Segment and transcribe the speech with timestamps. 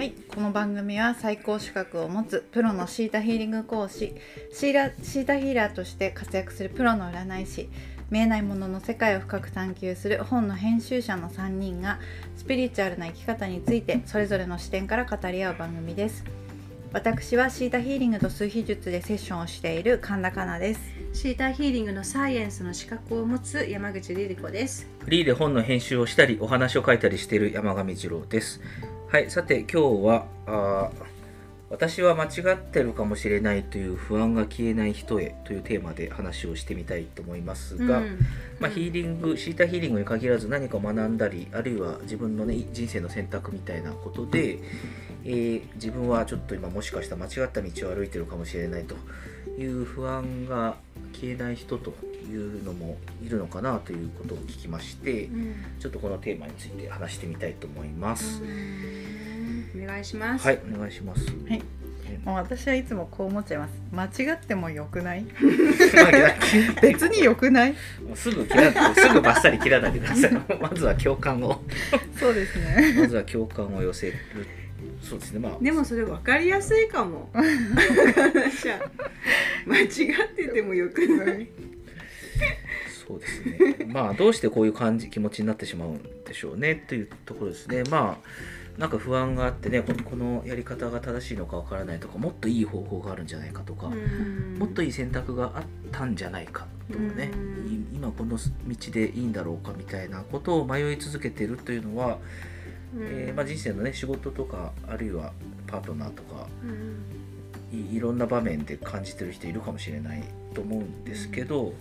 [0.00, 4.14] はい、この番組は最高資格を持つプロのシータヒーリング講師。
[4.50, 7.68] シーラシータヒーラーとして活躍するプロの占い師。
[8.08, 11.98] 見えないものの世界を深く探求する本の編集者の3人が
[12.34, 16.24] スピリチュアルな生き方についてそれぞれの視点から語り合う番組です。
[16.94, 20.80] 私はシータヒーリングと数秘術でセッションをしている神田香奈です。
[21.12, 24.88] シーターヒーリングのサイエンスの資格を持つ山口リリ子です。
[25.00, 28.62] フリーで本の編集をしたりお話を書いたりしている山上二郎です。
[29.10, 31.10] はい、さて今日はあー
[31.68, 38.18] 私は間違ってるかもしれないという不安が消えない人へというテーマで話をしてみたいと思いますが、うん。
[38.60, 44.60] まあ、ヒーリングシータヒーリングに限らず何か学んだりあるいは自分の、ね、人生の選択みたいなことで、
[45.24, 48.94] えー自分はちょっと今もしかしたら間違った道を歩いてるかもしれないと
[49.60, 50.76] いう不安が
[51.12, 51.94] 消えない人と
[52.28, 58.42] いうのもいるのかなということを聞きまして、うんちょっとこのテーマについて話してみたいと思います。
[59.74, 60.46] お願いします。
[60.46, 61.26] はい、お願いします。
[61.48, 61.62] はい
[62.24, 65.24] もう私はいつもこう思っちゃいます間違ってもよくない？
[66.82, 67.70] 別によくない？
[68.06, 70.32] もうすぐ切らないすぐバッサリ切らないでください。
[70.60, 71.62] まずは共感を、
[72.18, 74.14] そうですねまずは共感を寄せる。
[75.02, 75.58] そうですね、まあ。
[75.62, 77.30] でもそれ分かりやすいかも。
[79.66, 79.88] 間違っ
[80.36, 81.48] ててもよくない。
[83.10, 83.86] そうですね。
[83.92, 87.82] まあどうしてこういう感じ気持ちになってしまうんでしょうねというところですね。
[87.90, 93.90] まあなんか不安があってねこのやり方が正しいのかわからないとかもっといい方法があるんじゃないかとか、
[94.58, 97.30] もっといいい選択があったんじゃないかとかね、
[97.92, 102.18] 今この道でいいんだろうかみたいなことを迷い続けているというのは、
[102.98, 105.32] えーまあ、人生のね仕事とかあるいは
[105.66, 106.46] パートナーとか
[107.72, 110.24] いいろんな場面で感じてる人いるかもしれない
[110.54, 111.72] と思うんですけど、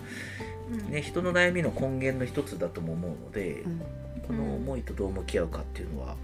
[0.70, 3.81] ね、人の悩みの根源の一つだとも思うので、うん。
[4.30, 6.16] この思いとどう向き合うかっていうのは、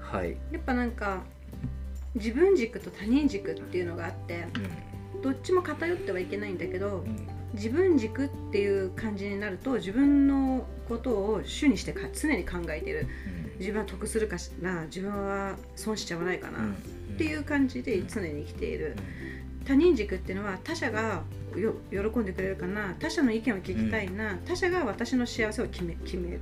[0.00, 1.22] はい、やっぱなんか
[2.16, 4.44] 自分軸と他人軸っていうのがあって
[5.22, 7.04] どっちも偏ってはいけないんだけど
[7.54, 13.06] 自分軸っていう感じになると自分のことを主にしてか常に考えてる。
[13.60, 16.72] 自分は得するかしら自分は損しちゃわないかな、うん。
[16.72, 16.76] っ
[17.18, 18.96] ていう感じで常に生きている。
[19.64, 21.22] 他人軸っていうのは他者がよ
[21.90, 22.94] 喜んでくれるかな。
[22.98, 26.40] 他者の意見を聞きたいな、他者が私の幸せを決め決める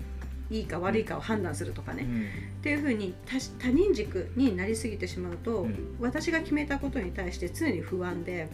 [0.51, 2.07] いいか悪いかを判断するとかね、
[2.61, 5.97] っていうふうに他他人軸になりすぎてしまうと、うん。
[6.01, 8.49] 私が決めたことに対して常に不安で、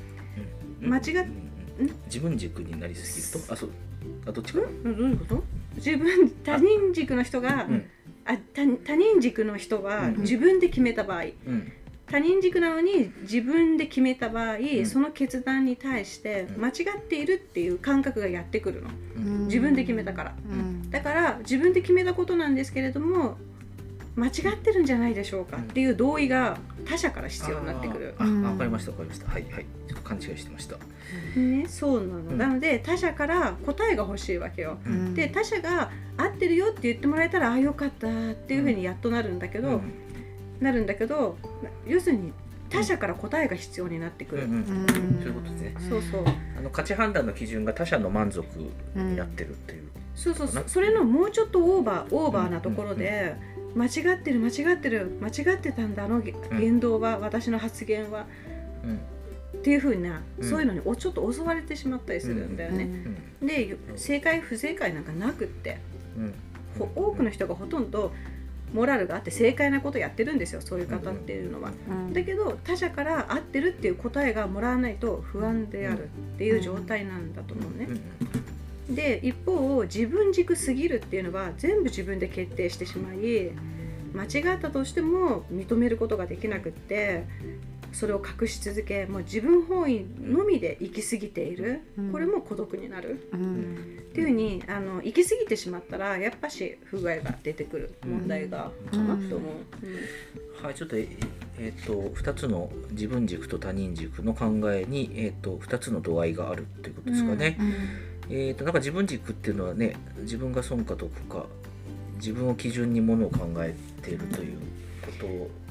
[0.83, 0.91] うん。
[0.91, 1.05] 間違っ
[1.79, 1.91] うん。
[2.07, 3.53] 自分軸になりすぎると？
[3.53, 3.71] あそう。
[4.27, 4.61] あどっちか？
[4.61, 4.97] な、うん？
[4.97, 5.45] どういうこと？
[5.77, 7.91] 自分他人軸の人が、うん。
[8.25, 10.17] あ他他人軸の人はうん。
[10.23, 11.73] 自分で決めた場合、うん
[12.07, 14.87] 他人軸なのに自分で決めた場合、ん。
[14.87, 16.61] その決断に対してうん。
[16.61, 18.91] 間違っているっていう感覚がやってくるの。
[19.17, 19.47] うん。
[19.47, 20.35] 自分で決めたから。
[20.49, 20.91] うん。
[20.91, 23.37] だから自分で決めたことなんですけれども
[24.17, 29.29] 間違ってるんじゃないでしょうかっていう同意が他者から必要になってくる、あわかりましたわかりました。
[29.29, 29.67] はいはい。
[29.89, 30.77] ちょっと勘違いしてました、
[31.37, 32.39] ね、そうなの、うん。
[32.39, 34.79] なので他者から答えが欲しいわけよ。
[34.87, 35.15] うん。
[35.15, 40.04] で他者が合ってるよって言ってもらえたらああよかったっていうふうにやっとなるんだけど、うん
[40.61, 41.37] なるんだけど
[41.87, 42.33] 要するに
[42.71, 44.67] 他者から答えが必要になってくる、うんうんうん。
[44.89, 45.75] そういうことですね。
[45.89, 46.25] そうそう。
[46.59, 49.83] あの価値判断の基準が他者の満足になってるっていう、
[50.17, 50.49] そうそう。
[50.49, 50.63] そな？
[50.67, 53.37] それのもうちょっとオーバーオーバーなところで、
[53.77, 58.27] 間違ってる間違ってる間違ってたんだあのげ言動は、私の発言は
[58.83, 58.97] うん。
[58.97, 60.51] っていうふうな、うん。
[60.51, 62.89] そういうのにおちょっと襲われてしまったりするんだよね。
[63.41, 63.47] うん。
[63.47, 65.79] で正解不正解なんかなくって。
[66.17, 66.35] うん。
[66.79, 68.13] ほ多くの人がほとんど
[68.75, 71.71] モラルがあって正解なことやってるんですよそういう方っていうのは。
[71.89, 76.09] うんだけど他者から合ってるっていう答えがもらわないと不安であるっ
[76.39, 77.89] ていう状態なんだと思うね。
[78.91, 83.53] で一方自分軸すぎるっていうのは全部自分で決定してしまい
[84.13, 87.25] 間違ったとしても認めることができなくって
[87.95, 92.13] それを隠し続けもう自分本位のみで行き過ぎている、うん。
[92.13, 93.29] これも孤独になる。
[93.33, 93.99] うん。
[94.11, 97.95] っていうふうにあの行き過ぎてしまったらやっぱし不具合が出てくる。
[98.05, 99.15] 問題がかな。
[99.29, 100.65] と思う。
[100.65, 101.09] はい、ちょっとえ
[101.59, 107.59] えー、と2つの自分軸と他人軸の考えに、えー、と2つの度合いがあるっていうことですかね。
[108.29, 111.47] えー、となんか自分軸っていうのはね自分が損か得か
[112.17, 114.59] 自分を基準にものを考えているという
[115.03, 115.64] こと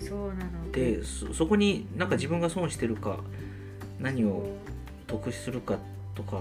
[0.00, 0.72] そうなの。
[0.72, 3.20] でそそこになんか自分が損してるか
[3.98, 4.46] 何を
[5.06, 5.78] 得するか
[6.14, 6.38] とか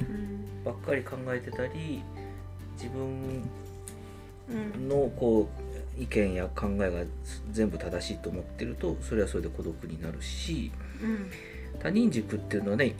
[0.00, 0.64] うん。
[0.64, 2.02] ばっかり考えてたり
[2.76, 3.42] 自分
[4.48, 5.48] うんのこ
[5.98, 7.04] う意見や考えが
[7.52, 10.72] 全部正しいと思ってるとそれはそれで孤独になるし
[11.02, 11.30] うん。
[11.80, 12.94] 他人軸っていうのはね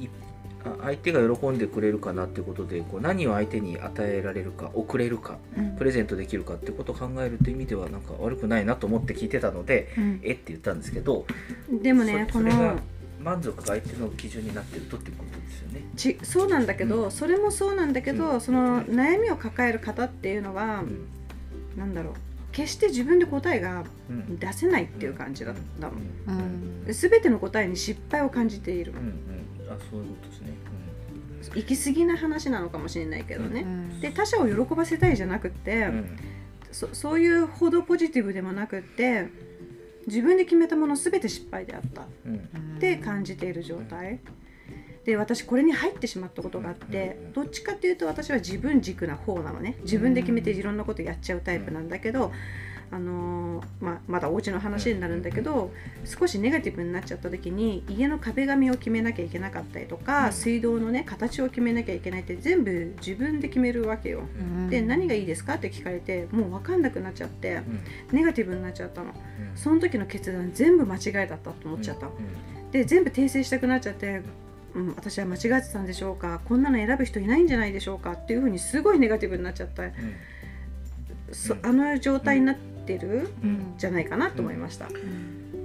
[0.82, 5.76] 相手が喜んでくれるかなっていうことでこう何を相手に与えられるか送れるかうん。
[5.76, 10.20] プレゼントできるかってことを考えるという意味ではなんか悪くないなと思って聞いてたのでうん。
[10.22, 11.26] えって言ったんですけど
[11.70, 12.78] でもねこれがの
[13.20, 15.82] 満足が相手の基準になってるとっていうことですよね。
[15.96, 17.10] ちそうなんだけど、うん。
[17.10, 18.40] それもそうなんだけど、うん。
[18.40, 21.08] その悩みを抱える方っていうのは、うん。
[21.78, 22.14] なんだろう
[22.52, 24.38] 決して自分で答えがうん。
[24.38, 25.92] 出せないっていう感じだったの、
[26.28, 26.92] うん。
[26.92, 28.92] 全ての答えに失敗を感じている。
[28.92, 30.54] うんうんあそういうことですね。
[31.54, 34.00] 行き過ぎな話なのかもしれないけどね、うん。
[34.00, 36.18] で他者を喜ばせたいじゃなくって、うん。
[36.72, 39.28] そそういうほどポジティブでもなくって
[40.06, 42.02] 自分で決めたもの全て失敗であった。
[42.02, 42.78] っうん。
[42.78, 44.20] て感じている状態。
[45.04, 49.76] で私これに入ってしまったことがあってうんどっちかっていうと私は自分軸な方なのね。
[49.82, 52.32] 自分で決めていろんなことやっちゃうタイプなんだけど、
[52.90, 55.72] あのーまあ、まだお家の話になるんだけど
[56.04, 60.32] 少しネガティブになっちゃった時に家の壁紙を決めなきゃいけなかったりとか、うん。
[60.32, 64.22] 水道のね形を決めなきゃいけないって全部自分で決めるわけよ。
[64.38, 64.70] うん。
[64.70, 67.60] で何がいいですかって聞かれてもう分かんなくなっちゃって
[68.12, 69.12] ネガティブになっちゃったの。
[69.56, 72.08] その時の決断全部間違いだったと思っちゃった、
[72.72, 74.22] で全部訂正したくなっちゃって、
[74.74, 76.40] うん、私は間違ってたんでしょうか？
[76.44, 78.12] こんなの選ぶ人いないんじゃないでしょうか？
[78.12, 79.84] っていうふうにすごいネガティブになっちゃった、
[81.30, 83.74] そあの状態になってるうん。
[83.78, 84.88] じゃないかなと思いました、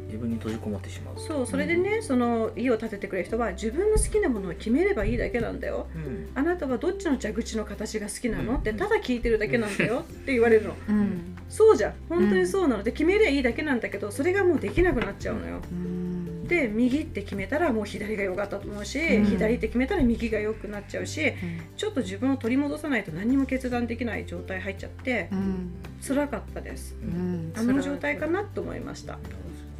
[0.08, 1.16] 自分に閉じこもってしまう。
[1.20, 5.88] そうそれでねその家を建ててくれる人は自分の好きなものを決めればいいだけなんだよ。
[5.96, 6.30] うん。
[6.36, 8.58] あなたはどっちの蛇口の形が好きなの、うん。
[8.60, 10.00] ってただ聞いてるだけなんだよ。
[10.00, 10.76] って言われるの。
[10.88, 11.36] うん。
[11.50, 11.94] そうじゃん。
[12.10, 12.84] 本当にそうなの。
[12.84, 15.62] で決めりゃいいだけなんだけどそれがもうできなくなっちゃうのよ。
[15.72, 16.09] うん
[16.50, 19.26] で右って決めたらもう左が良かったと思うし、うん。
[19.26, 21.34] 左って決めたら右が良くなっちゃうし
[21.78, 25.72] ちょっと自分を取り戻さないと何にも決断できない状態入っちゃってうん。
[26.06, 26.98] 辛かったです。
[27.02, 27.54] うん。
[27.56, 29.18] あの状態かなと思いました。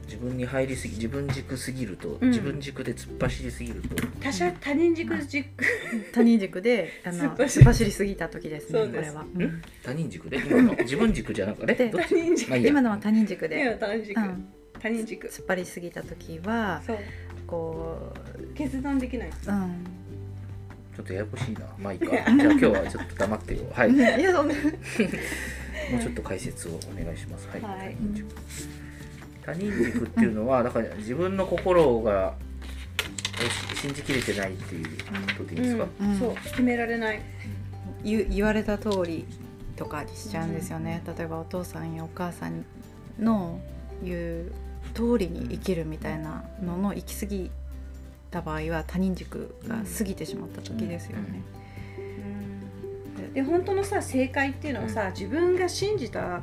[0.06, 2.30] 自分に入りすぎ自分軸すぎると、うん。
[2.30, 5.48] 自分軸で突っ走りすぎると、他者他人軸軸。
[6.12, 9.14] 他人軸で あの突っ走りすぎた時ですねそうです。
[9.14, 9.62] これは、ん。
[9.84, 10.38] 他人軸で？
[10.38, 11.76] 今の自分軸じゃなくて？
[11.76, 12.10] でどっち？
[12.10, 12.50] 他人軸。
[12.50, 12.70] まあいいや。
[12.72, 14.48] 今のは他人軸いで、や他人軸、うん、
[14.82, 15.28] 他人軸。
[15.28, 16.98] 突っ張りすぎた時はそう。
[17.48, 18.14] こ
[18.56, 19.84] 決断できない、う、うん、
[20.96, 21.62] ちょっとややこしいな。
[21.80, 23.62] まあいいかじゃあ今日はちょっと黙ってよ。
[23.74, 23.92] はい。
[25.92, 27.48] もうちょっと解説をお願いします。
[27.48, 27.96] はい、はい。
[27.96, 28.36] 他人軸
[29.44, 34.92] 他人軸っていうのは だから自分の心がを信じきれてないっていうこ
[35.40, 36.20] とでいいですか、うんうん。
[36.20, 36.36] そう。
[36.44, 37.22] 決められない。
[38.04, 39.26] 言言われた通り
[39.76, 42.66] とかにしちゃうんですよね、例えばお父さんやお母さん
[43.18, 43.60] の
[44.04, 44.52] 言う
[44.94, 47.52] 通りに生きるみたいなのの行き過ぎ
[48.32, 51.42] た場合は他人軸が過ぎてしまった時ですよね。
[53.34, 56.42] で本当のさ正解っていうのはさ、自分が信じた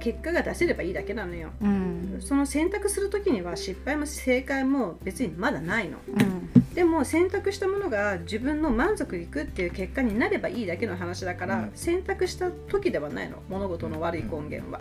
[0.00, 1.50] 結果が出せればいいだけなのよ。
[1.60, 2.16] うん。
[2.20, 5.98] その選択する時には失敗も正解も別にまだないの。
[6.08, 6.10] う
[6.58, 6.74] ん。
[6.74, 11.70] でも選択したものが自分の満足いくっていう結果になればいいだけの話だから、うん。
[11.74, 13.38] 選択した時ではないの。
[13.48, 14.80] 物事の悪い根源は、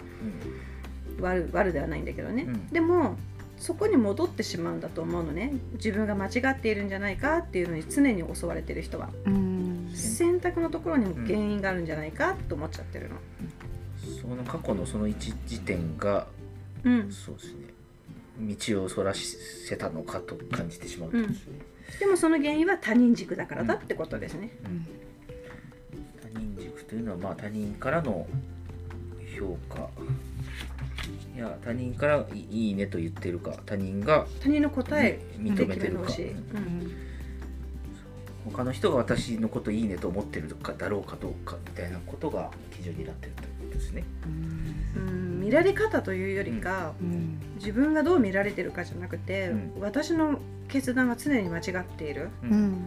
[1.21, 2.67] 悪悪ではないんだけどね、うん。
[2.67, 3.17] でも
[3.57, 5.53] そこに戻ってしまうんだと思うのね。
[5.73, 9.09] 自分が間違っているんじゃないかっていうのに常に襲われてる人は。
[9.25, 9.91] うん。
[9.93, 13.15] 選択のところにも原因があるんじゃないかと思っちゃってるの。
[14.21, 16.27] その過去のその一時点が
[16.83, 17.11] うん。
[17.11, 17.71] そうですね。
[18.39, 21.59] 道をそらせたのかと感じてしまうですね、
[21.99, 24.49] でもその原因は他人軸だからだってことですね、
[26.23, 28.25] 他人軸というのはまあ他人からの
[29.37, 29.89] 評価
[31.35, 35.75] いや他人からいいいねと言ってるか他人が他人の答え認めてるか。
[35.75, 36.91] で決めてほしい、うん
[38.45, 44.03] 他の人が私のこといいねと思ってるかだろうかどうかみたいなことが基準になってるということですね。
[44.95, 45.41] うん。
[45.41, 47.39] 見られ方というよりか、うん。
[47.55, 49.73] 自分がどう見られてるかじゃなくて、うん。
[49.79, 52.77] 私の決断が常に間違っている、ううんん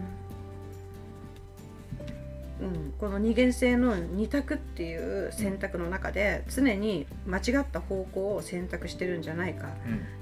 [2.61, 9.69] うん、この二元性の二択っていう選択の中で常に間違った方向を選択してるんじゃないか。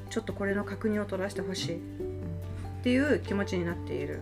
[0.09, 1.75] ちょっとこれの確認を取らせてほしい。
[1.75, 1.79] っ
[2.83, 4.19] ていう気持ちになっている。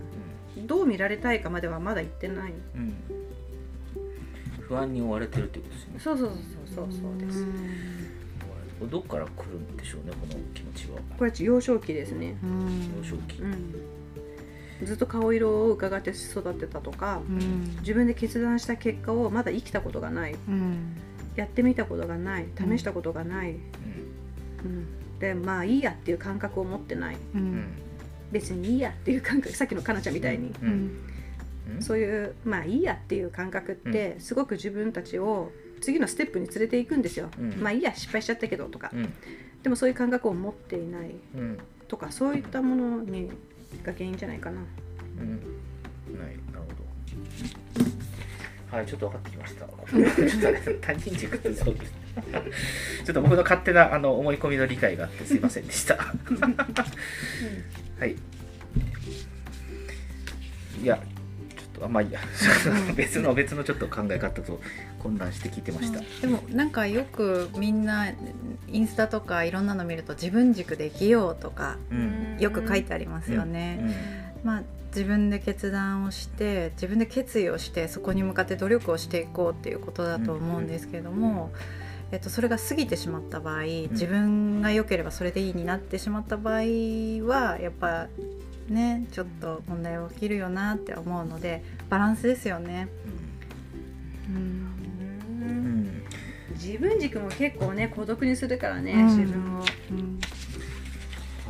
[0.68, 2.54] どう見られたいかまではまだ言ってない。
[2.76, 2.82] うん。
[2.82, 3.22] うん
[4.72, 6.00] 不安に追われてるってことですね。
[6.00, 6.38] そうそうそう
[6.76, 7.46] そうそうです。
[8.90, 10.98] どっから来るんでしょうねこの気持ちは。
[11.18, 13.42] これ幼少期ですね、うん幼少期。
[13.42, 13.76] うん、
[14.86, 17.78] ずっと顔色を伺って育ってたとかうん。
[17.80, 20.36] 自分で決断した結果をまだ生きたことがない。
[20.48, 20.98] うん。
[21.36, 22.48] やってみたことがない。
[22.58, 23.58] 試したことがない、うん。
[23.58, 25.20] うん。
[25.20, 27.18] でまあいいやっていう感覚を持ってない。
[28.32, 30.70] 別にいいやっていう感覚さっきのかなちゃんみたいに、ううん。
[30.70, 30.92] ん
[31.76, 31.82] うん。
[31.82, 37.62] そういうまあいいやっていう感覚ってすごく自分たちを次のステップに連れていくんですよ、うん。
[37.62, 39.14] まあいいや失敗しちゃったけどとか、うん。
[39.64, 41.58] でもそういう感覚を持っていないうん。
[41.88, 43.30] とかそういったものに
[43.84, 44.62] が原因じゃないかな。
[45.20, 45.30] うん。
[46.18, 46.66] なるほ
[48.72, 48.76] ど。
[48.78, 49.66] はいちょっと分かってきました。
[49.66, 49.74] ちょ
[50.38, 51.94] っとあれ他人軸ってそうです。
[53.06, 55.98] ちょっと僕の勝手なあの思い込みの理解があってすいませんでした。
[58.00, 58.16] はい。
[60.82, 61.02] いや
[61.84, 62.20] あまあいいや。
[62.96, 64.60] 別の別のちょっと考え方と
[65.00, 68.10] 混乱して聞いてました、でもなんかよくみんな
[68.68, 72.38] インスタとかいろんなの見ると自分軸で生きようとかうん。
[72.40, 73.80] よく書いてありますよね。
[73.82, 74.48] うん。
[74.48, 81.52] まあ自分で決断をして自分で決意をしてそこに向かって努力をしていこうっていうことだと思うんですけれども、
[82.12, 86.56] えっと、それが過ぎてしまった場合自分が良ければそれでいいになってしまった場合
[87.26, 88.08] はやっぱ
[88.72, 92.88] ねちょっと問題起きるよなって思うのでバランスですよね。
[94.28, 96.04] うん。
[96.54, 99.06] 自分軸も結構ね孤独にするからね、うん。
[99.08, 99.64] 自分を。
[99.92, 100.20] うん。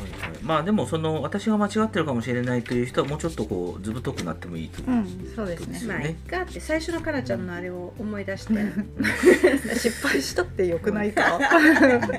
[0.02, 5.80] はいはいまあでもその私が間違ってるかもしれないという人はもうちょっとこうずぶとくなってもいいというう、ん、そうですね。
[5.88, 8.54] まあいっかって最初のかなちゃんのあれを思い出して
[9.78, 11.40] 失敗したってよくないか。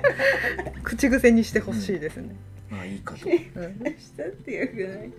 [0.85, 2.37] 口癖にしてほしいですね、
[2.73, 3.19] まあいいかと。
[3.21, 3.29] し
[4.17, 5.13] たってよくない。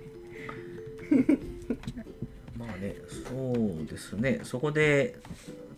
[2.58, 2.96] まあね
[3.28, 4.40] そうですね。
[4.44, 5.20] そこで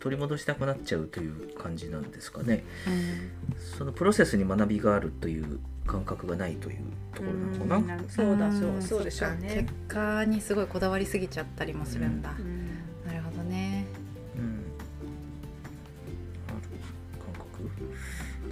[0.00, 2.64] 取り戻したくなっちゃうという感じなんですかね。
[3.76, 6.78] そのプロセスに学びがあるという感覚がないという
[7.14, 7.96] ところなのかな。
[7.96, 8.08] うん。
[8.08, 8.82] そうだそうん。
[8.82, 9.66] そうでしょうね。
[9.68, 12.65] 結果にすごいこだわりすぎちゃったりもするんだ、うん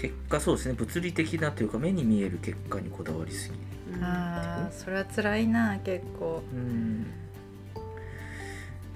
[0.04, 3.54] 結果そうですね物理的なというか目に見える結果にこだわりすぎ。
[3.96, 4.04] うん。
[4.04, 6.42] あーそれは辛いな結構。
[6.52, 7.06] うん。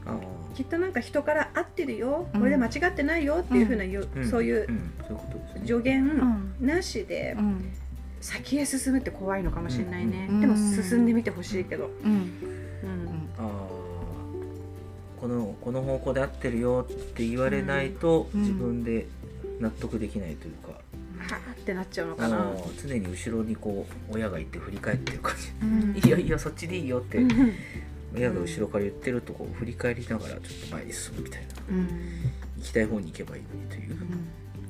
[0.05, 0.19] あ
[0.55, 2.41] きっとなんか人から合ってるよ、うん。
[2.41, 4.29] これで間違ってないよっていうふうなういううん。
[4.29, 4.67] そういう
[5.65, 6.55] 助言ん。
[6.61, 7.73] なしでうん。
[8.21, 10.41] 先へ進むって怖いのかもしれないね、うん。
[10.43, 12.13] でも進んでみてほしいけど、うん。
[12.13, 12.31] うん。
[13.39, 13.49] あー。
[15.21, 18.41] このこの方向で合ってるよって言われないと、うん。
[18.43, 19.07] 自分で
[19.61, 20.88] 納得できないというか、はあ
[21.37, 25.95] ってなっちゃうのあかな、ー常に後ろにこう親がいて振り返ってる感うん。
[25.95, 27.19] じ、いいよいいよそっちでいいよって。
[27.19, 27.53] うん。
[28.15, 31.49] 親が後ろから言ってるとこう振り返りながらちょっと前に進むみたいな。
[31.71, 31.87] うん。
[32.59, 33.97] 行きたい方に行けばいいのにという、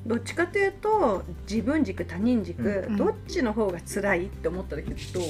[0.05, 2.97] どっちかというと自分軸他人軸、うん。
[2.97, 5.23] どっちの方が辛いって思った時どう？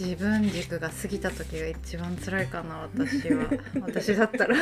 [0.00, 3.50] 自分軸が過ぎた時が一番辛いかな私は。
[3.82, 4.54] 私だったら。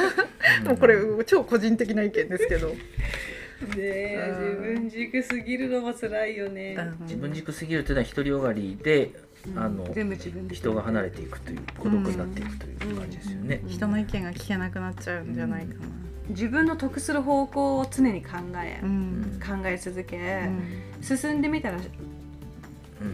[0.64, 2.76] もうこれ超個人的な意見ですけど、ね
[3.76, 4.84] えうん。
[4.84, 9.10] 自分軸すぎるのも辛いよね、自分軸すぎるというのは独りよがりで、
[9.46, 9.58] うん。
[9.58, 10.54] あの全部自分で。
[10.54, 13.60] 人が離れていくという孤独になっていくという感じですよね。
[13.62, 13.68] うん。
[13.68, 15.80] 人の意見が聞けなくなっちゃうんじゃないかな。
[16.30, 19.40] 自分の得する方向を常に考え、うん。
[19.40, 20.62] 考え続け、うん。
[21.02, 22.15] 進んでみたらうん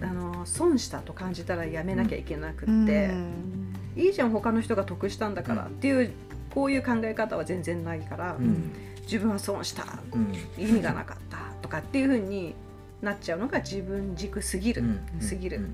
[0.02, 3.74] あの損したと感じたらやめなきゃいけなくって、うん。
[3.96, 6.12] いいじゃん他の人が得したんだからっていう
[6.54, 8.72] こういう考え方は全然ないから、うん。
[9.02, 10.32] 自分は損したうん。
[10.56, 12.54] 意味がなかったとかっていう風に
[13.00, 14.84] なっちゃうのが自分軸すぎる、
[15.20, 15.64] すぎる、うん。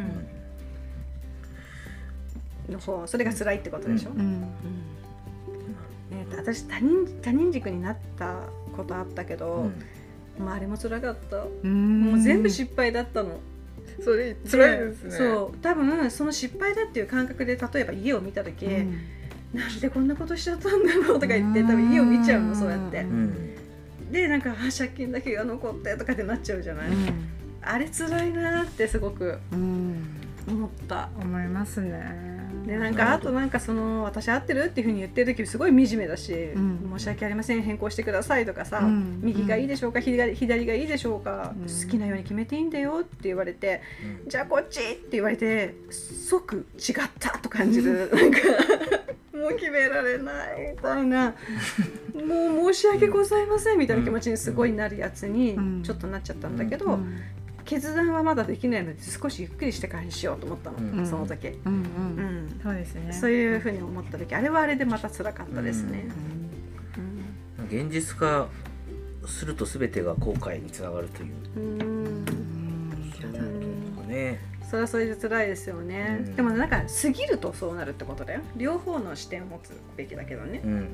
[0.00, 0.08] うん。
[2.68, 2.72] うん。
[2.72, 4.20] の方それが辛いってことでしょ、うん。
[4.20, 4.40] うん。
[4.40, 4.48] ね、
[6.36, 8.36] 私他人他人軸になった
[8.74, 9.70] ことあったけど、
[10.38, 12.00] まあ、あれも辛かった、うん。
[12.02, 13.40] もう全部失敗だったの。
[14.02, 15.10] それ辛いですね。
[15.10, 15.58] そう。
[15.58, 18.98] 多分その失敗だっていう感覚で例えば家を見た時、うん。
[19.52, 23.02] なんでこんなことしちゃったんだろうとか言って多分家を見ちゃうのそうやって。
[23.02, 23.54] ううん。
[24.10, 26.88] でなんかあ借金だけが残ってとかってなっちゃうじゃない、
[27.62, 30.04] あれ辛いなってすごくうん。
[30.46, 31.08] 思った。
[31.18, 36.90] 思いますねでなんかあとなんかその私合ってるっていうふうに言ってる時すごい惨めだし、ん。
[36.96, 39.20] 申し訳ありません変更してくださいとかさ、うん。
[39.22, 41.62] 右がいいでしょうか左左がいいでしょうか、うん。
[41.62, 43.82] 好きなように決めていいんだよって言われて、
[44.24, 44.28] うん。
[44.28, 48.10] じゃあこっちって言われて即違ったと感じる。
[48.14, 48.38] なんか
[49.34, 51.34] もう決められないみたいな。
[52.14, 55.82] もう申し訳ございませんみたいな気持ちにすごいなるやつにうん。
[55.82, 57.18] ちょっとなっちゃったんだけど、うん
[57.64, 61.06] 決断はまだできないので少しゆっくりしてからにしようと思ったの、うん。
[61.06, 62.46] その時、うんううん。
[62.46, 63.12] ん、そうですね。
[63.12, 64.34] そういうふうに思った時。
[64.34, 66.06] あれはあれでまた辛かったですね。
[67.68, 68.48] 現実化
[69.26, 71.34] すると全てが後悔につながるという。
[71.56, 71.82] うん。
[71.82, 72.14] うん
[74.74, 76.36] そうれはそれで辛いですよね、うん。
[76.36, 78.40] でもなんか過ぎるとそうなるってことだよ。
[78.56, 80.88] 両方の視点を持つべきだけどね、うん、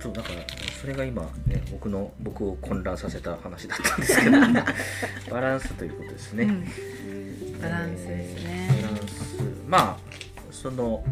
[0.00, 0.40] そうだから
[0.80, 4.38] それが今ね僕の僕を混乱させた話だったんですけど。
[5.30, 6.44] バランスということですね。
[6.44, 6.50] うん。
[6.50, 8.68] うんバランスですね。
[8.82, 9.34] バランス。
[9.68, 9.98] まあ
[10.50, 11.04] その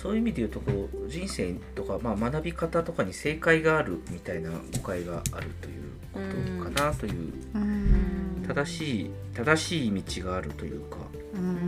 [0.00, 6.20] そういう意味で言うとこう人生とか、まあ、学び方とかに正解があるみたいな誤解があるというこ
[6.68, 7.32] とかなという。
[7.54, 8.44] うん。
[8.46, 10.98] 正しい正しい道があるというか、
[11.34, 11.58] うん。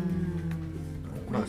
[1.33, 1.47] まあ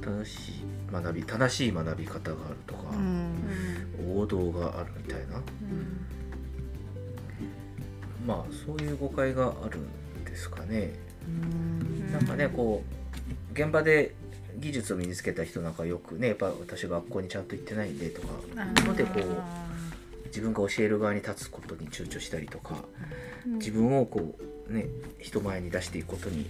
[0.00, 4.20] つながるのか、正しい学び正しい学び方があるとか、うん。
[4.20, 5.42] 王道があるみたいな。
[8.26, 10.92] まあそういう誤解があるんですかね。
[11.26, 12.12] うん。
[12.12, 14.14] なんかねこう現場で
[14.58, 18.28] 技術を身につけた人なんかよくねやっぱ私学校にちゃんと行ってないんでとか
[18.86, 22.84] のでこう自分が教える側に立つことに躊躇したりとか
[23.46, 23.58] うん。
[23.58, 24.36] 自分をこ
[24.68, 24.86] うね
[25.18, 26.48] 人前に出していくことに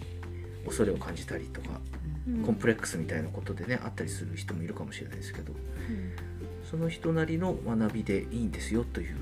[0.65, 1.81] 恐れを感じたりとか
[2.29, 2.43] うん。
[2.45, 5.53] コンプレックスみたいなことでねあったりする人もいるかもしれないですけど
[6.71, 9.17] その人なりの学びでいいんですよという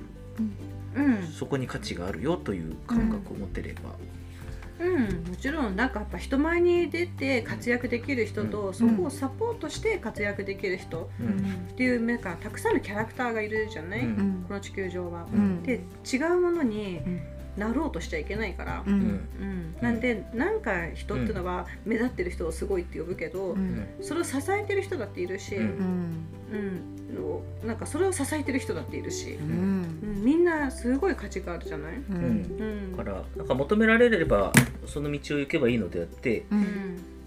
[0.97, 1.23] うん。
[1.23, 3.95] そこに価値があるよという感覚を持ってれば、
[4.81, 11.11] うん、もちろんなんかやっぱ人前に出て活躍できる人と、うそこをサポートして活躍できる人
[11.71, 14.01] っていうなんかたくさんのキャラクターがいるじゃない、
[14.47, 15.27] この地球上は。
[15.33, 15.63] うん。
[15.63, 15.81] で
[16.11, 18.83] 違うものにうんなろうとしちゃいけないから。
[18.87, 18.99] ううん。
[18.99, 23.87] うん、なんでなんか人っていうのは目立ってる人をすごいって呼ぶけど、うん。
[24.01, 25.67] それを支えてる人だっているし、ううん。
[26.53, 27.15] うん。
[27.15, 29.99] のなんかそれを支えてる人だっているし、うん。
[30.03, 32.17] うん、みんなすごい価値があるじゃない、ううん。
[32.17, 32.97] うん。
[32.97, 34.53] だからなんか求められれば
[34.87, 36.61] その道を行けばいいのであってううん。
[36.61, 36.65] ん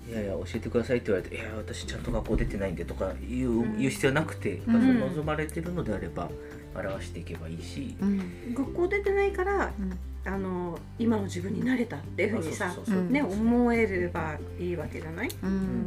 [0.09, 3.77] いやいや教えてくださいって言われて「いや私ちゃんと学校出てないんで」とか言う,、うん。
[3.77, 5.00] 言う必要はなくて、うん。
[5.00, 6.29] 望まれてるのであれば
[6.75, 8.53] 表していけばいいし、うん。
[8.53, 12.75] 学校出てないからうんあの今の自分になれたっていうふうにさ
[13.10, 13.24] ね。
[13.24, 15.50] 思えればいいわけじゃない、うん。
[15.50, 15.86] うん。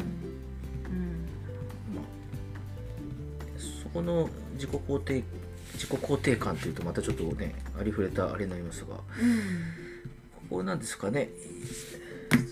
[1.95, 2.05] まあ、
[3.83, 5.25] そこの自己肯定
[5.75, 8.97] 自己肯定感というとまたちょっとねありふれたあれになりますが。
[8.97, 9.03] こ
[10.59, 11.31] こなんですかね。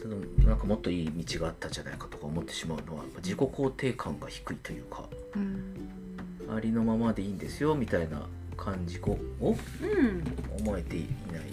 [0.01, 5.05] そのなんかもっといい道があったんじゃないかとか思ってしまうのは自己肯定感が低いというか
[5.37, 6.55] うん。
[6.55, 9.57] ありのままでいいんですよみたいな感じをうんうん。
[10.61, 11.52] 思えていない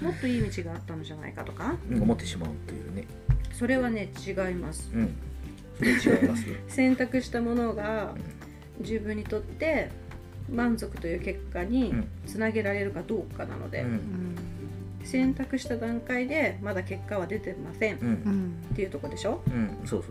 [0.00, 1.76] もっといい道があったのじゃないかとか？
[1.90, 2.02] うん。
[2.02, 3.04] 思ってしまうというね、
[3.52, 4.90] それはね違います。
[4.94, 5.16] うん、
[5.80, 5.88] 違
[6.24, 6.46] います。
[6.46, 6.56] ね。
[6.68, 8.14] 選択したものが
[8.80, 9.90] 自分にとって
[10.50, 12.08] 満足という結果にうん。
[12.26, 14.36] つなげられるかどうかなので、うん。
[15.04, 17.98] 選択した段階でまだ結果は出てませんっ
[18.76, 20.10] ていうところでしょ、うん、そうそう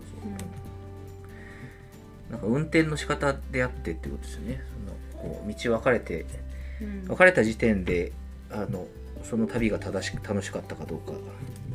[2.28, 2.32] う。
[2.32, 4.60] なんか運転の仕方であってってことですよね。
[5.14, 6.26] そのこう道分かれて
[6.80, 7.04] うん。
[7.04, 8.12] 分かれた時点で
[8.50, 8.86] あの
[9.22, 11.12] その旅が正しく楽しかったかどうか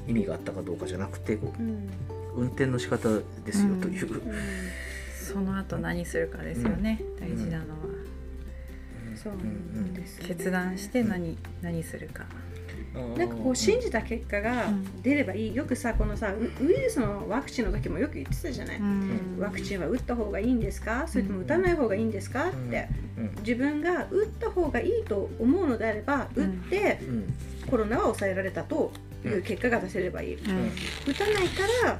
[0.08, 1.70] 意味があったかどうかじゃなくてこうん。
[1.70, 1.90] う
[2.36, 3.10] 運転の仕方
[3.46, 4.12] ですよという。
[4.12, 4.34] うん。
[5.24, 7.84] その後何するかですよね大事なのは。
[9.16, 9.34] そう
[9.94, 10.28] ですよね。
[10.36, 12.26] 決断して何何するか
[13.18, 14.68] なんかこう信じた結果が
[15.02, 15.56] 出ればいい。
[15.56, 19.38] よくさこのさウウイルスのワクチンの時もよく言ってたじゃない、うん。
[19.40, 21.08] ワクチンは打った方がいいんですか？
[21.08, 22.50] それとも打たない方がいいんですか？
[22.50, 23.36] ってうん。
[23.40, 27.34] 自分が打った方がいいと思うのであれば打ってうん
[27.70, 28.92] コロナは抑えられたと
[29.26, 30.72] いう結果が出せればいい、うん。
[31.08, 32.00] 打たないから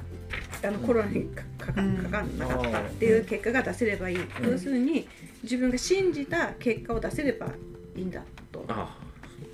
[0.68, 4.52] あのコロナにかかかうんかかんなかったっていう結果が出せればいい、うん。
[4.52, 5.08] 要するに
[5.42, 7.48] 自分が信じた結果を出せれば
[7.96, 8.64] いいんだと。
[8.68, 9.03] ああ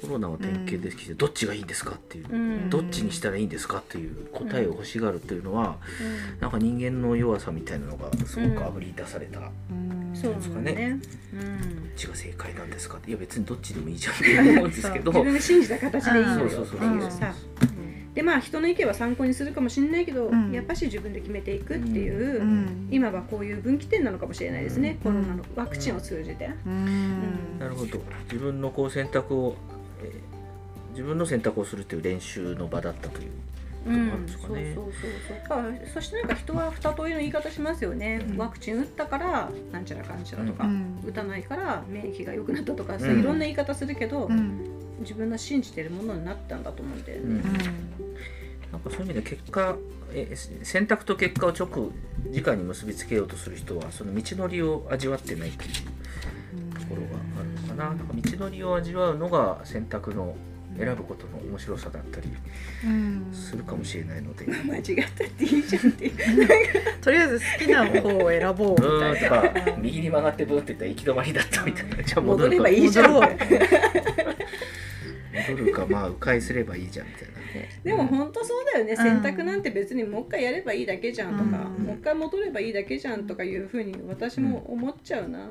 [0.01, 2.71] コロナは典型的でどっちがいいんですかっていう、うん。
[2.71, 5.77] どっちにしたらいいんですかっていう答えを欲しがるというのは、
[6.41, 10.11] なんか人間の弱さみたいなのがすごくあぶり出された、うん。
[10.15, 10.99] そうですかね。
[11.35, 11.41] うん。
[11.41, 13.11] どっちが正解なんですかって。
[13.11, 15.13] いや別にどっちでもいいじゃんって思うんですけど。
[15.13, 16.47] 自分が信じた形でいいのよ。
[16.47, 16.79] ってそうそう。
[16.79, 17.35] そういうさ
[18.15, 20.51] でまあ人の意見は参考にするかもしれないけど、うん。
[20.51, 22.89] やっぱし自分で決めていくっていう、うん。
[22.91, 25.13] 今はこういう分岐点なのかもしれないですね、うん。
[25.13, 26.51] コロナのワクチンを通じて。
[26.67, 27.59] うん。
[27.61, 28.03] なるほど。
[28.25, 29.57] 自分のこう選択を、
[30.03, 30.41] えー
[30.91, 33.31] 自分の選択をするという練習の場だったという
[33.85, 33.95] そう
[34.37, 34.93] そうそう
[35.49, 35.59] そう。
[35.59, 38.37] あそしてなんか人は二通りの言い方しますよね、うん。
[38.37, 41.01] ワクチン打ったからなんちゃらかんちゃらとか、うん。
[41.07, 43.21] 打たないから免疫が良くなったとかさ、うん。
[43.21, 44.69] いろんな言い方するけど、うん。
[45.01, 47.43] 自分の信じてるものになったんだと思うんで、うん。
[48.71, 49.77] なんかそういう意味で結果
[50.13, 51.93] え選択と結果を直
[52.33, 55.71] 直に結びつけようとする人はその道のりを味わってないという
[56.75, 57.09] ところが
[57.41, 57.50] ある
[57.81, 60.37] ななんか道のりを味わうのが選択の
[60.79, 62.29] 選ぶことの面白さだったり
[62.85, 64.47] うんするかもしれないので。
[64.47, 64.85] 間違っ
[65.17, 66.11] たっていいじゃんって。
[67.01, 69.29] とりあえず好きな方を選ぼうみたいな。
[69.29, 72.03] か右に曲がってブーンって言ったら行き止まりだったみたいな。
[72.03, 72.57] じゃあ戻るか。
[72.57, 73.13] 戻ればいいじゃん。
[73.13, 73.27] 戻
[75.57, 75.87] るか。
[75.89, 77.40] まあ迂回すればいいじゃんみたいな
[77.85, 81.85] でも本当そうだよね、選択なんて別にもう一回やればいいだけじゃんとか、うん。
[81.85, 85.47] もう一回戻ればいいだけじゃんとかいうふうに私も思っちゃうな、こ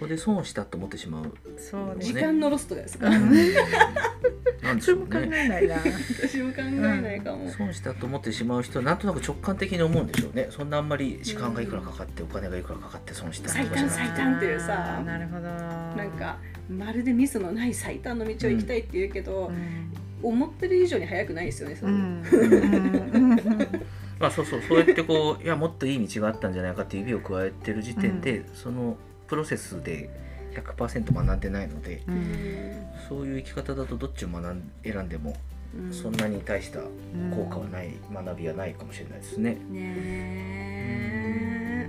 [0.00, 3.30] こで損したと思ってしまうそうです時間のロストですか、うん。
[4.62, 5.76] なんでも考えないな。
[5.76, 10.48] 私も考えないかも、損したと思ってしまう人はなんとなく直感的に思うんでしょうね。
[10.50, 15.42] そんなあんまり時間がいくらかかってお金がいくらかかって損した最短最短っていうさなるほど。
[15.42, 21.98] なんかまるでミスのない最短の道を行きたいって言うけど、うん思ってる以上に早くないですよねそれ、うんう
[23.18, 23.36] ん。
[24.18, 28.96] まあそうそうそうやってこういやもっといい道があったんじゃないかって指を加えてる時点で、その
[29.28, 30.10] プロセスで
[30.54, 32.02] 100%学んでないので
[33.08, 35.34] そういう生き方だとどっちを学ん選んでも
[35.74, 35.92] うん。
[35.92, 36.80] そんなに大した
[37.34, 39.56] 効果はない、学びはないかもしれないですね。
[39.70, 39.86] ね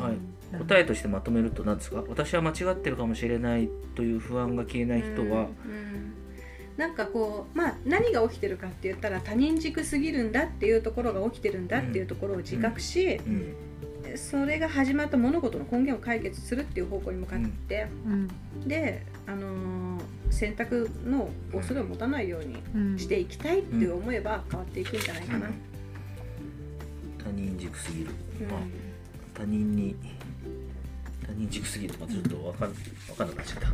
[0.00, 0.16] はい。
[0.56, 2.02] 答えとしてまとめると何ですか？
[2.08, 6.14] 私は間違ってるかもしれないという不安が消えない人は、うん
[6.78, 13.54] なんかこうまあ何が起きてるかって言ったら他人軸すぎるんだっていうところが起きてるんだっていうところを自覚し、うん。
[14.16, 18.28] それが始まった物事の根源を解決するっていう方向に向かって、うん。
[18.66, 25.48] で、あのー選択の恐れを持たないようにうんしていきたいって思えば変わっていくんじゃないかな。
[27.24, 28.10] 他人軸すぎる、
[28.42, 28.46] うん。
[28.48, 28.60] まあ、
[29.34, 29.96] 他人に
[31.26, 33.68] 他人軸すぎるとまたちょっと分かん分かんなくなっちゃった。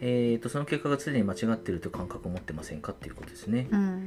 [0.00, 3.68] えー、とその結果が常に間違っているという感覚を持ってませんかっていうことですね。
[3.70, 4.06] うん。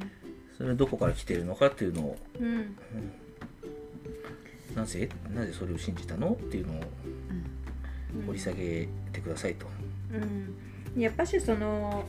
[0.57, 2.75] それはどこから来ているのかっていうのをうん。
[4.75, 6.83] なぜなぜそれを信じたのっていうのを
[8.27, 9.65] 掘り下げてくださいと。
[10.13, 12.05] うん、やっぱしその、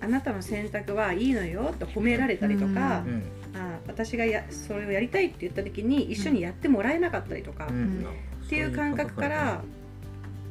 [0.00, 2.76] あなたの選択はいいのよと褒められたりとか、うん。
[2.76, 3.22] あうん
[3.86, 8.04] 私がやそれをやりたいって言った時に一緒にやってもらえなかったりとか、うん。
[8.44, 9.62] っていう感覚から、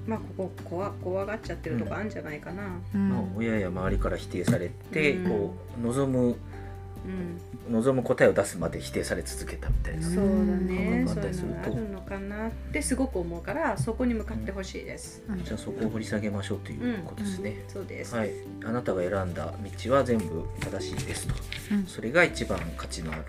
[0.07, 2.63] まあここ怖怖がっちゃってるとこあるんじゃないかな。
[2.93, 3.09] うん。
[3.09, 5.29] まあ、親や周りから否定されて、うん。
[5.29, 6.35] こう望む
[7.67, 10.03] うん、望む答えを出すまで否定され続けたみたいな。
[10.03, 15.21] そうだね、うんそういうのがあるのかなってすごく思うからそこに向かってほしいです。
[15.27, 15.43] うん。
[15.43, 17.63] じゃあそこを掘り下げましょうということですね。
[17.67, 18.15] そうです。
[18.15, 18.31] はい、
[18.63, 19.53] あなたが選んだ
[19.85, 21.35] 道は全部正しいですと。
[21.71, 21.85] うん。
[21.85, 23.23] それが一番価値のある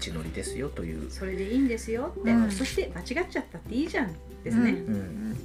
[0.00, 2.50] 道のりですよという、それでいいんですよって、うん。
[2.50, 4.12] そして間違っちゃったっていいじゃん
[4.42, 4.70] ですね。
[4.70, 5.36] うん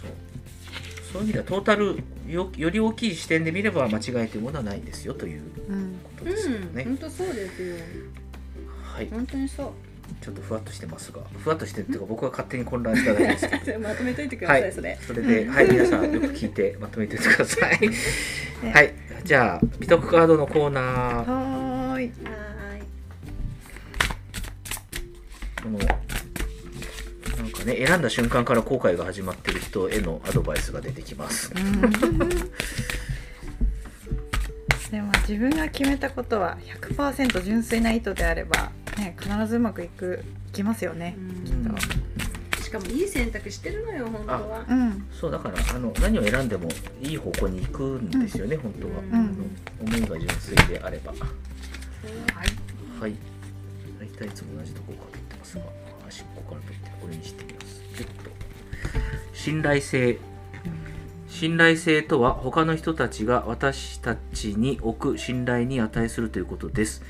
[0.00, 0.10] そう。
[1.12, 6.84] そういう意味ではトータルよより大きい視点で見れば間違えてるものはないんですよといううんことですようん、ね。
[6.84, 7.76] 本当そうですよ。
[8.82, 9.70] はい、本当にそう。
[10.20, 11.20] ちょっとふわっとしてますが。
[11.38, 13.80] ふわっとしてるっていうか僕は勝手に混乱しただけですけど。
[13.86, 14.72] まとめといてください、はい。
[14.72, 14.98] それ。
[15.06, 17.90] それで、 はい、皆さんよく聞いてまとめておいてください。
[18.72, 20.84] はい、じゃあ美徳カードのコーナー。
[21.92, 22.12] はーい。
[22.24, 22.44] は
[25.64, 25.78] この
[27.64, 31.52] なんかね選んだ瞬間から後悔が始まってる人へのアドバイスが出てきます。
[34.90, 42.62] でも自分が決めたことは100%純粋な意図であれば、ね、必ずうまくいくいきますよねうんきっとい。
[42.62, 44.64] しかもいい選択してるのよ、本当は。
[44.68, 46.68] うんそうだからあの何を選んでも
[47.02, 49.36] いい方向に行くんですよね、本当は、うん
[49.80, 51.12] 思いが純粋であれば。
[51.12, 53.16] はい。
[53.98, 55.62] 大体いつも同じところから取ってますが、
[56.04, 57.82] 端っこから取ってこれにしてみます。
[57.96, 58.30] ちょっと
[59.32, 60.18] 信頼性。
[61.28, 67.02] 信頼性とは他の人たちが私たちに置く信頼に値するということです。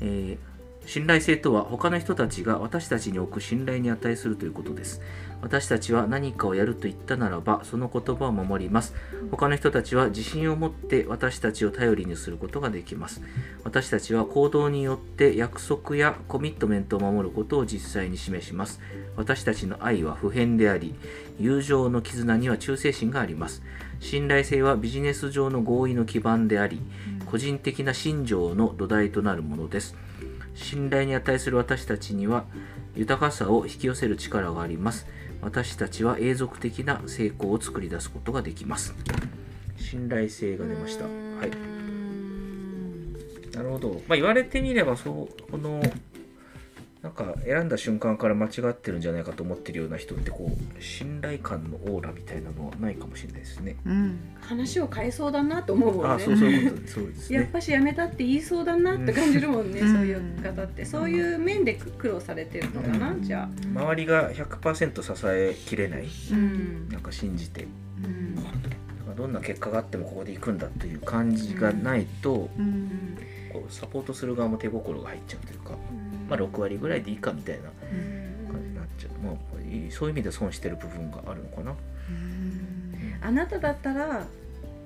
[0.00, 0.51] えー
[0.84, 5.00] 信頼性とは他の人たちが私たちに置く信頼に値するということです。
[5.40, 8.94] 私たちは何かをやると言ったならばその言葉を守ります。
[9.30, 13.22] 他の人たちは自信を持って私たちを頼りにすることができます。
[13.64, 18.80] 私たちは行動によって約束やコミットメントを守ることを実際に示します。
[19.16, 20.94] 私たちの愛は普遍であり、
[21.38, 23.62] 友情の絆には忠誠心があります。
[24.00, 26.82] 信頼性はビジネス上の合意の基盤であり、
[27.26, 29.96] 個人的な信条の土台となるものです。
[30.54, 32.44] 信頼に値する私たちには
[32.94, 35.06] 豊かさを引き寄せる力があります。
[35.40, 38.94] 私たちは永続的な成功を作り出すことができます。
[39.76, 41.04] 信頼性が出ました。
[41.04, 41.10] は
[41.46, 41.50] い。
[43.56, 44.02] なるほど。
[44.06, 45.82] まあ言われてみればそうこの
[47.02, 53.76] なんか選んだ瞬間から間違ってるんじゃないかと思ってるような人ってこう信頼感のオーラみたいなのはないかもしれないですね。
[53.84, 54.20] うん。
[54.40, 56.14] 話を変えそうだなと思うもんね。
[56.14, 57.38] あそうそういうことそうですね。
[57.42, 59.92] やっぱしやめたって言いそうだなって感じるもんね、うん。
[59.92, 60.84] そういう方って。
[60.84, 63.22] そういう面で苦労されてるのかな、うん。
[63.22, 66.06] じゃあ、周りが100%支えきれない。
[66.30, 66.88] うん。
[66.88, 67.66] なんか信じて。
[68.04, 68.36] うん。
[68.36, 68.50] なんか
[69.16, 73.01] どんな結果があってもここで行くんだという感じがないと、うん
[73.62, 75.76] こうサポートする側も手心が入っちゃうというか、
[76.28, 77.70] まあ、6割ぐらいでいいかみたいな
[78.50, 79.36] 感じになっちゃう、まあ、
[79.90, 81.74] そういう意味で損してる部分があるのかな。
[82.10, 83.18] うん。
[83.20, 84.26] あなただったら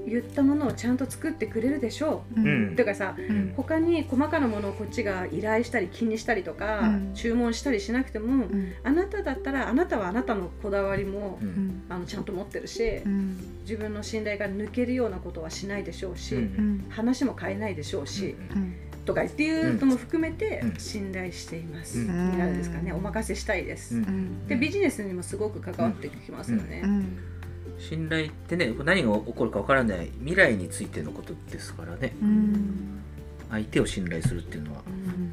[0.06, 2.76] 言ったものをちゃんと作ってくれるでしょう、うん。
[2.76, 3.52] だからさうん。
[3.56, 7.14] 他に細かなものをこっちが依頼したり気にしたりとか、うん。
[7.14, 8.72] 注文したりしなくても、うん。
[8.82, 11.38] あなただったらあなたはあなたのこだわりも、
[11.88, 13.36] あのちゃんと持ってるし、うん。
[13.62, 16.36] 自分の信頼が抜けるようなことはしないでしょうし、
[16.88, 18.74] 話も変えないでしょうし、うん。
[19.04, 20.74] とかっていうのも含めてうん。
[20.78, 22.06] 信頼しています、うん。
[22.32, 22.90] になるんですかね。
[22.90, 23.94] うんお任せしたいです、
[24.48, 27.18] でビジネスにもすごく関わってきますよね、うん
[27.78, 32.14] 信頼ってね何が起こるかわからない未来についてのことですからね。
[32.22, 33.02] うん。
[33.50, 35.32] 相手を信頼するっていうのはうん。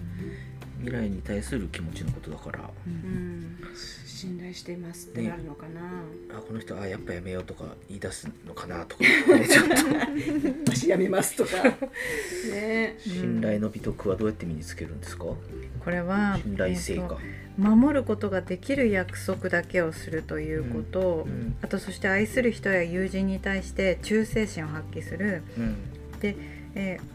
[0.86, 2.69] 未来に対する気持ちのことだから。
[2.86, 3.58] うん。
[4.06, 5.82] 信頼していますってなるのかな、
[6.38, 9.10] あこの人あやっぱやめようとか言い出すのかなとか、ね、
[9.45, 9.73] ちょっと。
[10.71, 11.51] 私やめますとか。
[12.51, 12.95] ね。
[12.99, 15.25] 信頼の美徳はどうやって身につけるんですか？
[15.25, 15.38] こ
[15.88, 17.03] れは信頼性か。
[17.03, 17.17] えっと、
[17.58, 25.76] 守ることができる約束だけをするということ、うんあとそして愛する人や友人に対して忠誠心を発揮する、うん。
[26.76, 27.13] えー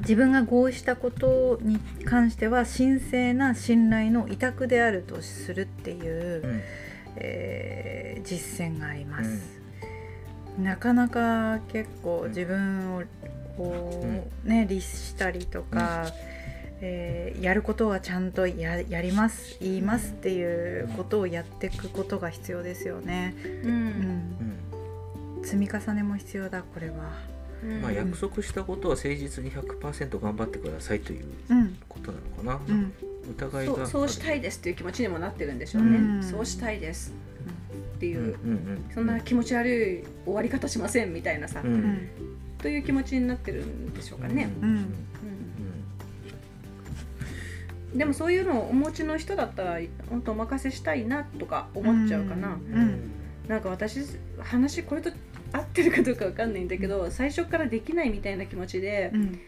[0.00, 6.60] 自分が合意したことに関しては神聖な信頼の委託であるとするっていう、うん。
[7.16, 9.60] えー実践があります、
[10.58, 13.02] なかなか結構自分を
[13.56, 14.04] こ
[14.44, 16.06] う、ね律したりとか、
[16.86, 24.56] えーやることはちゃんとややります言いますっていうことをやっていくことが必要ですよね、ううん。
[25.38, 25.44] うん。
[25.44, 26.94] 積み重ねも必要だこれは。
[27.80, 32.92] まあ、約束したことは誠実に100%頑張ってくださいといううんことなのかな、うん。
[33.30, 36.22] 疑いがそうそうしたいですっていう気持ちにもなってるんでしょうね、うん。
[36.22, 37.14] そうしたいです
[37.96, 41.72] っていう、うんうんうんそんな気持ち悪い終わり方しませんみたいなさ、うん。
[41.72, 42.08] うん。
[42.58, 44.94] という気持ちになってるんでしょうかね、うんうんうん
[47.94, 49.78] でもそういうのをお持ちの人だったら
[50.10, 53.10] 本当お任せしたいなとか思っちゃうかな、うん
[53.46, 54.00] なんか私
[54.38, 55.10] 話これと
[55.52, 59.38] 合ってるかどうかわかんないんだけど最初からできないみたいな気持ちでうん。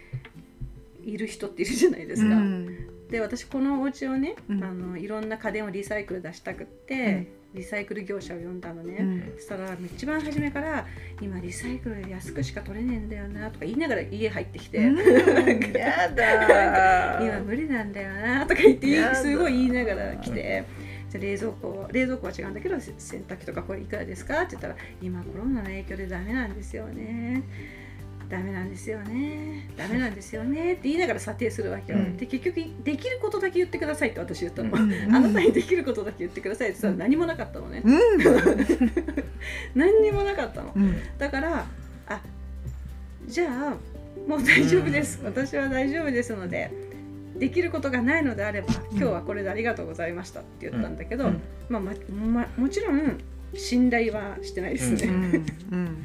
[1.06, 3.09] いる人っているじゃないですか、うん。
[3.09, 4.64] で私このお家をね、うん。
[4.64, 9.33] あのいろんな家電をリサイクル出したくって、リサイクル業者を呼んだのね、うん。
[9.37, 10.87] そしたら一番初めから
[11.21, 14.97] 「今リサイクルで安くしか取れねえんだよな」とか言いながら家入ってきて「うん。
[15.73, 20.64] やだ今無理なんだよな」とか言ってすごい言いながら来て。
[21.09, 27.45] じゃあ冷蔵庫冷蔵庫は違うんだけど洗濯機とかこれいくらですかって言ったら今コロナの影響でダメなんですよね
[28.29, 29.69] ダメなんですよね。
[29.77, 30.73] ダメなんですよね。
[30.73, 32.17] って言いながら査定するわけよ、うん。
[32.17, 34.93] で結局できることだけ言ってくださいって私言ったの、うん。
[34.93, 35.15] うん。
[35.15, 37.97] あなたにできることだけ言ってくださいって言ったら何もなかったのね、うん。
[39.75, 40.73] 何にもなかったの。
[40.75, 40.97] うん。
[41.19, 41.67] だから
[42.09, 42.21] あ
[43.27, 43.77] じゃあ
[44.29, 46.71] もう大丈夫です、私は大丈夫ですので
[47.39, 51.41] できることがないのであれば今日はこれでありがとうございましたって言ったんだけど、うん。
[51.69, 53.19] まあままもちろん
[53.55, 55.07] 信頼はしてないですうね。
[55.07, 55.47] ん。
[55.73, 56.05] うん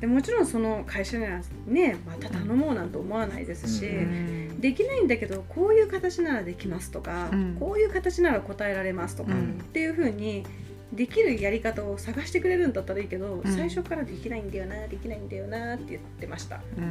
[0.00, 4.60] でもちろんその会社にはねまた頼もうなんて思わないですし、うん。
[4.60, 7.56] できないんだけどこういう形ならできますとか、うん。
[7.60, 9.58] こういう形なら答えられますとか、うん。
[9.62, 10.44] っていうふうに
[10.92, 13.52] できるやり方を探してくれるんだったらいいけど、うん。
[13.52, 16.62] 最初からできないんだよなできないんだよなって言ってました。
[16.78, 16.84] うん。
[16.84, 16.90] うん。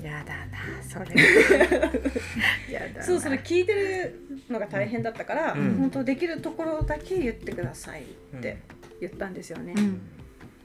[0.00, 1.20] ーうんやだなそれ。
[2.72, 3.02] やだな。
[3.02, 5.74] そうそれ聞いてるのが大変だったから、うん。
[5.74, 8.04] 本当できるところだけ言ってください
[8.38, 8.56] って
[9.02, 9.74] 言ったんですよね。
[9.76, 10.00] うん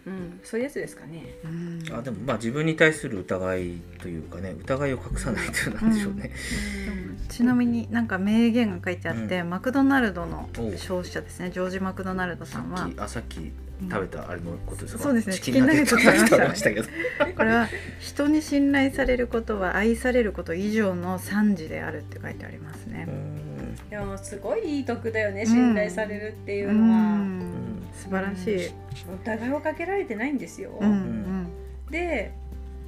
[0.07, 1.35] うん、そういうやつですかね。
[1.43, 1.83] うん。
[1.97, 6.31] あでもまあ自分に対する疑いというかね疑いを隠さないというのなんでしょうね。
[7.29, 11.49] ちなみになんか名言が書いてあって、うマクドナルドの消費者ですね。
[11.49, 12.77] ジョージ・マクドナルドさんは。
[12.77, 13.51] さっきあさっき
[13.89, 15.03] 食べたあれのことですか？
[15.03, 15.33] そうですね。
[15.33, 15.97] チキンナゲット。
[15.97, 16.71] 食べました。
[16.73, 16.87] けど。
[17.35, 17.67] これは
[17.99, 23.05] 人に信頼されることは愛されること以上の賛辞であるって書いてありますね。
[23.07, 23.11] う。
[23.11, 23.89] ん。
[23.89, 27.41] でもすごいいい得だよね信頼されるっていううのは、ん
[28.03, 28.71] 素晴らしい。
[29.23, 30.77] 疑いをかけられてないんですよ。
[30.79, 30.91] うん。
[30.91, 31.47] うん。
[31.89, 32.33] で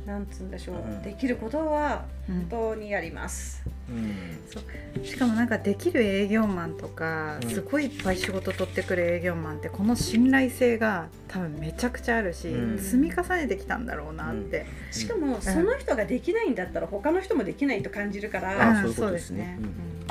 [0.05, 1.01] なんつうんでしょう、うん。
[1.01, 3.63] できることはうん本当にやります。
[3.89, 5.05] うん。
[5.05, 7.49] しかもなんかできる営業マンとかうん。
[7.49, 12.79] すごいいっぱい仕事取ってくる営業マンってこの信頼性が多分めちゃくちゃあるし、うん。
[12.79, 19.59] 積み重ねてきたんだろうなって、しかもその人ができないんだったら他の人もできないと感じるから、あうんそうですね。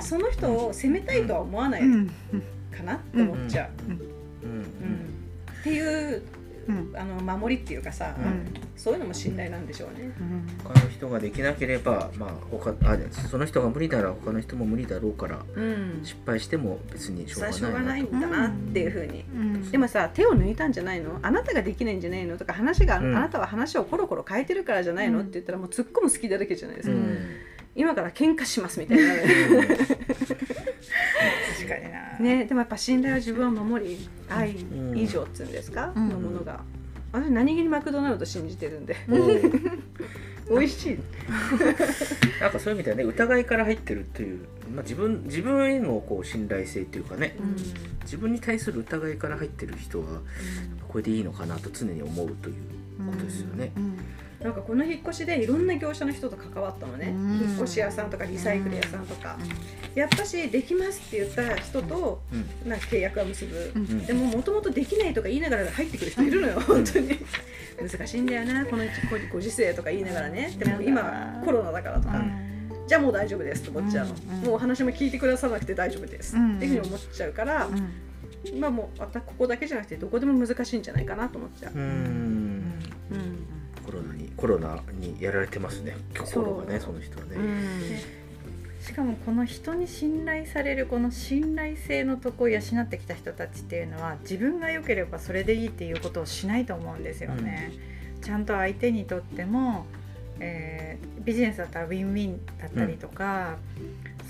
[0.03, 1.81] その人を責めたいとは思わない
[2.71, 4.16] かなって思っちゃう。
[5.67, 6.23] っていう
[6.69, 6.93] うん。
[6.97, 8.53] あの守りっていうかさ、うん。
[8.77, 10.13] そういうのも信頼なんでしょうね。
[10.21, 10.47] うん。
[10.65, 12.97] 他の人ができなければまあ他あ
[13.29, 19.21] その人が無理なら他の人も無理だろうからうん、失敗しても別にしょうががないいんだなっていうふうに。
[19.21, 19.71] うん。
[19.71, 21.19] でもさ手を抜いたんじゃないの？
[21.23, 22.37] あなたができないんじゃないの？
[22.37, 23.17] とか話が、うん。
[23.17, 25.25] あなたは話をコロコロ変えてるからじゃないの、うん。
[25.25, 27.19] って言ったらもう突っ込む好きだらけじゃないですか、うん。
[27.77, 29.05] 今から喧嘩しますみたいな、
[31.69, 32.19] 確かにな。
[32.19, 36.09] ね、でもやっぱ信頼は自分を守り愛うん以上っつうんですか、うん。
[36.09, 36.61] のものが。
[37.13, 38.97] 私何気にマクドナルド信じてるんで。
[40.49, 40.99] 美味しい。
[42.41, 44.39] なんかそういう意味ではね疑いから入ってるっていう、
[44.73, 47.37] まあ、自分自分へのこう信頼性っていうかね。
[48.03, 50.21] 自分に対する疑いから入ってる人は
[50.87, 52.55] これでいいのかなと常に思うという
[53.05, 53.73] ことですよね。
[53.77, 53.99] うん
[54.47, 57.33] なんかこの引っ越しでいろんな業者の人と関わったのね、うん。
[57.51, 59.37] 引っ越し屋さんとかリサイクル屋さんとか、
[59.97, 62.71] やっぱしできますって言った人とうん。
[62.71, 63.73] なんか契約は結ぶ、
[64.07, 67.19] でももともとできないとか言いながら入ってくる人いるのよ、本当に。
[67.83, 68.85] 難しいんだよなこの
[69.33, 70.55] ご時世とか言いながらね。
[70.57, 72.25] でも今コロナだからとか、
[72.87, 74.39] じゃあもう大丈夫ですと思っちゃうの、うん。
[74.39, 74.45] うん。
[74.45, 76.59] もうお話も聞いてくださなくて大丈夫です、うん。
[76.59, 77.69] っていうふうに思っちゃうから、
[78.61, 81.73] まあもうまたここだけじゃなくてどこでも難しいんじゃないかなと思っちゃう。
[81.75, 81.81] う、ん。
[81.81, 83.47] うん。
[83.51, 83.56] コ
[83.97, 85.97] ロナにコロナにやられてますね。
[86.19, 87.37] 心がねそその人はね。
[88.81, 97.73] しかもこの人に信頼されるこの信頼性のとこを養ってきた人たちっていうのは自分が良ければそれでいいっていうことをしないと思うんですよね。
[98.23, 99.87] ちゃんと相手にとっても、
[100.39, 103.57] えービジネスだったらウィンウィンだったりとか、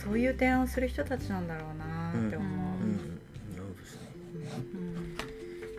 [0.03, 2.49] そういう提案をする人たちなんだろうなって思う。
[2.83, 3.21] うん
[3.55, 3.67] そう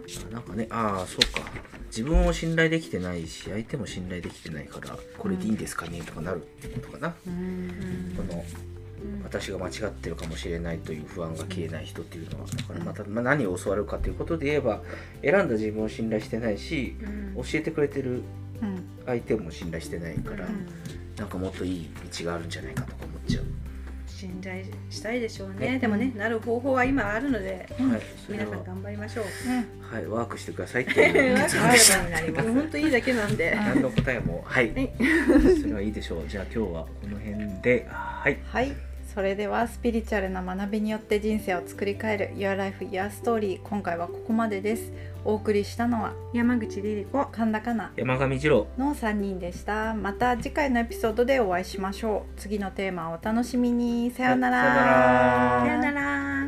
[0.05, 0.29] ですね。
[0.29, 1.49] あなんかねああそうか
[1.87, 7.13] 自分を信頼できてないし相手も信頼できてないからこれでいいんですかねとかなるってことかな。
[7.25, 8.13] うん。
[8.15, 8.43] この
[9.23, 14.81] 私が間違ってるかもしれないという不安が消えない人っていうのはだからまた、まあ、何を教わるかということで言えば
[15.21, 16.95] 選んだ自分を信頼してないし
[17.35, 17.43] うん。
[17.43, 18.23] 教えてくれてる
[18.61, 18.83] うん。
[19.05, 20.67] 相手も信頼してないから、うん。
[21.15, 23.16] なんかもっといい道があるんじゃないかとか思
[24.47, 25.71] っちゃう、信頼したいでしょうね。
[25.73, 25.79] ね。
[25.79, 27.67] でもねなる方法は今あるので
[28.29, 29.25] 皆さん頑張りましょう。
[29.81, 32.53] はいワークしてくださいっていう ワークワークになります。
[32.53, 34.73] 本当いいだけなんで何の答えもはい。
[34.73, 34.91] はい。
[35.61, 36.27] それはいいでしょう。
[36.27, 38.37] じゃあ今日はこの辺ではい。
[38.45, 38.71] はい。
[39.13, 44.91] それではスピリチュアルな学びによって人生を作り変える Your Life Your Story 今回はここまでです
[45.27, 48.65] お送りしたのは山口りり子神田かな山上二郎。
[48.77, 49.93] の3人でした。
[49.93, 52.39] また次回のエピソードでお会いしましょう。
[52.39, 54.09] 次のテーマをお楽しみに。
[54.09, 56.47] さようなら、さようなら。